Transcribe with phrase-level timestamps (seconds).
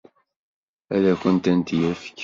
[0.95, 2.05] Ad akent-ten-yefk?